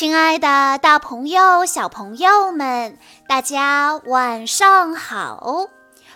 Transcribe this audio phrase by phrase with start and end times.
[0.00, 2.96] 亲爱的，大朋友、小朋友们，
[3.28, 5.66] 大家晚上好！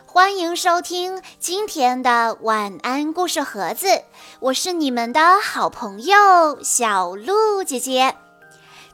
[0.06, 4.04] 欢迎收听今天的晚安故事盒子，
[4.40, 8.16] 我是你们的好朋友小鹿姐姐。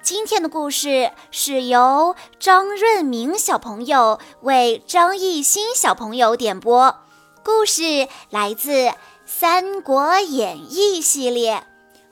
[0.02, 6.96] 今天的故事是由张润明小朋友为张艺兴小朋友点播，
[7.44, 8.72] 故事来自
[9.24, 11.62] 《三国演义》系列，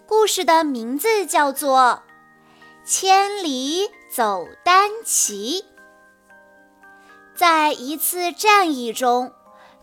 [0.06, 2.04] 故事的名字叫做。
[2.90, 5.66] 千里走单骑。
[7.36, 9.30] 在一次战役中，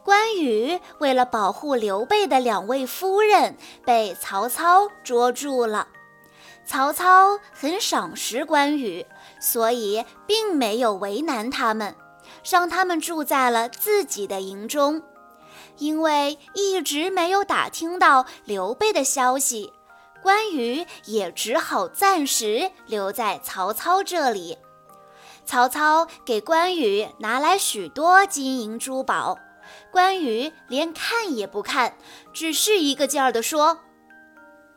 [0.04, 5.88] 关羽为了保护刘备的两位夫人，被曹操捉住了。
[6.66, 9.05] 曹操很赏识关羽，
[9.40, 11.96] 所以并没有为难他们，
[12.44, 15.04] 让他们住在了自己的营中。
[15.77, 19.72] 因为一直没有打听到刘备的消息。
[20.26, 24.58] 关羽也只好暂时留在曹操这里。
[25.46, 29.38] 曹操给关羽拿来许多金银珠宝，
[29.91, 31.96] 关羽连看也不看，
[32.34, 33.82] 只是一个劲儿地说：“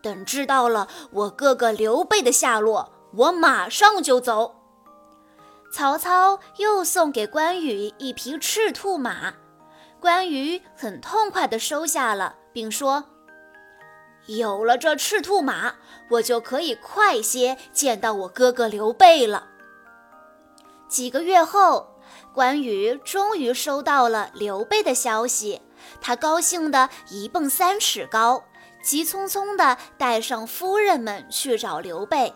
[0.03, 4.55] 等知道了我哥哥刘备的下落，我马上就走。”
[5.73, 9.33] 曹操又送给关羽一匹赤兔马，
[9.99, 13.03] 关羽很痛快地收下了，并说。
[14.29, 15.75] 有了这赤兔马，
[16.11, 19.49] 我就可以快些见到我哥哥刘备了。
[20.87, 21.87] 几个月后，
[22.35, 25.63] 关羽终于收到了刘备的消息，
[26.01, 28.45] 他高兴得一蹦三尺高，
[28.83, 32.35] 急匆匆地带上夫人们去找刘备。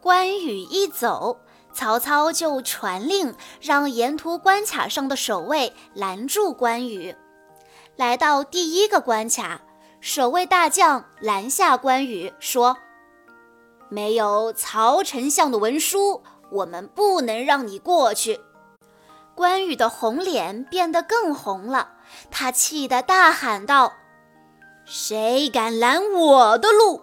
[0.00, 1.38] 关羽一走，
[1.74, 7.14] 曹操就传令让沿途关卡上的守卫拦住关羽。
[7.96, 9.60] 来到第一个关卡。
[10.02, 12.76] 守卫大将拦下关羽，说
[13.88, 18.40] ：“没有曹丞相的文书，我们不能让你过去。”
[19.36, 21.92] 关羽的红脸变得更红了，
[22.32, 23.92] 他气得大喊道
[24.84, 27.00] ：“谁敢拦我的路？”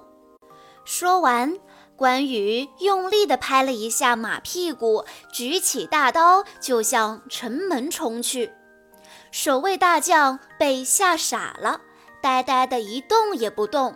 [0.84, 1.57] 说完，
[1.95, 8.51] 关羽用力地拍了一下马屁股，举起大刀就向城门冲去。
[9.31, 11.79] 守卫大将被吓傻了。
[12.22, 13.96] 呆呆的一动也不动，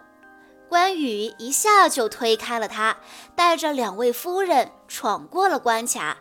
[0.70, 2.98] 关羽一下就推开了他，
[3.36, 6.18] 带着两位夫人闯过了关卡。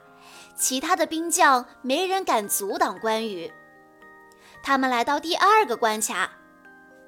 [0.54, 3.52] 其他的兵将没人敢阻挡关羽。
[4.62, 6.30] 他们来到第二个关卡，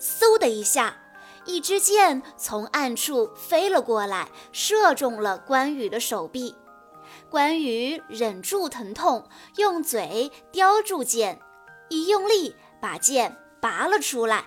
[0.00, 0.96] 嗖的一下，
[1.44, 6.56] 一支箭从暗处飞了过来，射中了关羽的手臂。
[7.28, 11.38] 关羽忍住疼痛，用嘴叼住箭，
[11.90, 14.46] 一用力把箭拔了出来。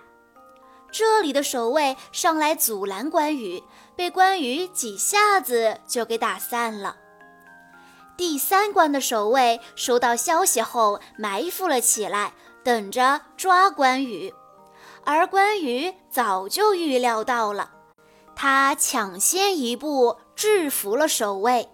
[0.91, 3.63] 这里的守卫上来阻拦关羽，
[3.95, 6.95] 被关羽几下子就给打散了。
[8.15, 12.33] 第三关的守卫收到消息后埋伏了起来，
[12.63, 14.33] 等着抓关羽。
[15.03, 17.71] 而关羽早就预料到了，
[18.35, 21.69] 他抢先一步制服了守卫。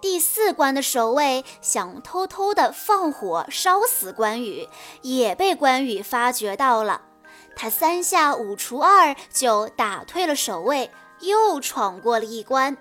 [0.00, 4.68] 第四关的守卫想偷偷的放火烧死关羽，
[5.00, 7.00] 也被关羽发觉到了。
[7.56, 10.90] 他三下五除二就打退了守卫，
[11.20, 12.76] 又闯过了一关。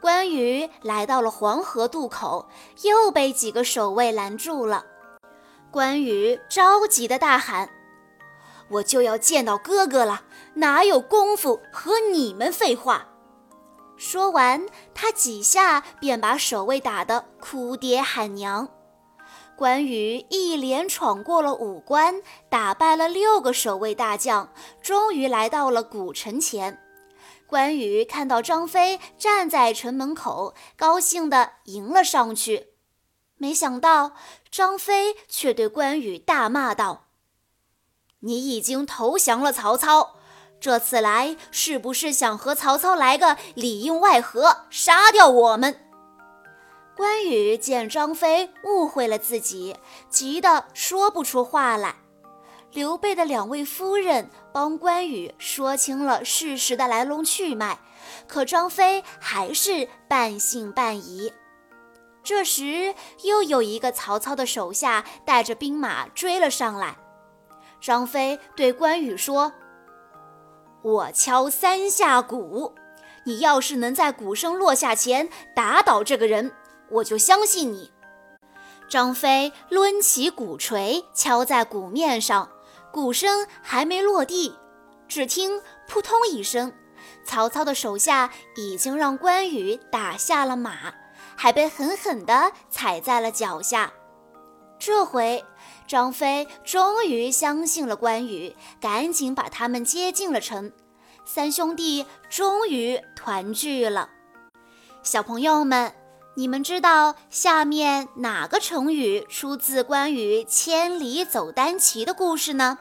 [0.00, 2.48] 关羽来到了黄河渡口，
[2.82, 4.86] 又被几个守卫拦住了。
[5.70, 7.68] 关羽着急的大喊
[8.70, 10.22] ：“我就要见到哥哥了，
[10.54, 13.08] 哪有功夫和你们废话？”
[13.98, 18.68] 说完，他几下便把守卫打得哭爹喊娘。
[19.56, 24.52] 关羽一连闯过了五关，打败了六个守卫大将，
[24.82, 26.78] 终于来到了古城前。
[27.46, 32.74] 关羽看到张飞站在城门口，高兴地迎了上去。
[33.38, 34.12] 没想到
[34.50, 37.06] 张飞却对关羽大骂道
[38.20, 40.16] ：“你已经投降了曹操，
[40.60, 45.80] 这次来是不是想和曹操来个里应外合，杀掉我们？”
[46.96, 49.76] 关羽见张飞误会了自己，
[50.08, 51.96] 急得说不出话来。
[52.72, 57.78] 刘备的两位夫人帮关羽说清了事实的来龙去脉，
[58.26, 61.30] 可张飞还是半信半疑。
[62.24, 62.94] 这时，
[63.24, 66.96] 又有一个曹操的手下带着兵马追了上来。
[67.78, 69.52] 张飞对关羽说
[70.82, 72.74] ：“我敲三下鼓，
[73.24, 76.52] 你要是能在鼓声落下前打倒这个人。”
[76.90, 77.90] 我就相信你。
[78.88, 82.48] 张飞抡起鼓槌，敲在鼓面上，
[82.92, 84.54] 鼓声还没落地，
[85.08, 86.72] 只听扑通一声，
[87.24, 90.94] 曹操的手下已经让关羽打下了马，
[91.36, 93.92] 还被狠狠地踩在了脚下。
[94.78, 95.44] 这回，
[95.88, 100.70] 张飞终于相信了关羽，赶紧把他们接进了城。
[101.24, 104.10] 三兄弟终于团聚了。
[105.02, 105.92] 小朋友们，
[106.38, 112.76] 你们知道下面哪个成语出自关于千里走单骑的故事呢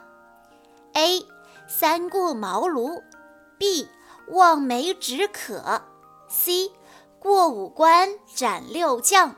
[0.92, 1.26] ？A.
[1.66, 3.02] 三顾茅庐
[3.58, 3.88] ，B.
[4.28, 5.84] 望梅止渴
[6.28, 6.74] ，C.
[7.18, 9.34] 过五关斩六将。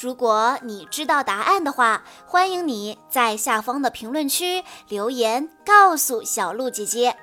[0.00, 7.16] 如果你知道答案的话，欢迎你在下方的评论区留言告诉小鹿姐姐。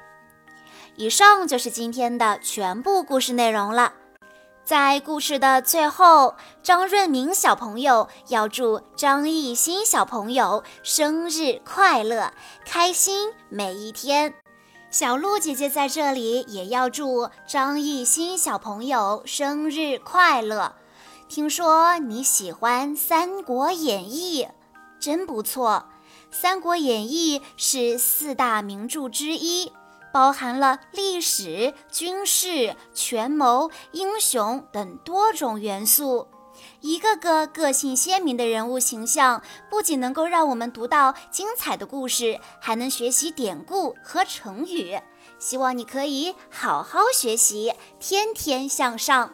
[0.96, 3.94] 以上就是今天的全部故事内容了。
[4.66, 6.34] 在故事的最后，
[6.64, 12.34] 张润明小朋友要祝张艺兴小朋友生日快乐，
[12.66, 14.34] 开心每一天。
[14.90, 20.74] 小鹿姐姐在这里也要祝张艺兴小朋友生日快乐。
[21.30, 24.46] 听说你喜欢《三国演义》，
[25.00, 25.86] 真不错，
[26.36, 29.72] 《三国演义》是四大名著之一。
[30.16, 36.30] 包含了历史、军事、权谋、英雄等多种元素，
[36.80, 44.98] 一个个个性鲜明的人物形象，不仅能够让我们读到精彩的故事，还能学习典故和成语。
[45.38, 49.34] 希望你可以好好学习，天天向上。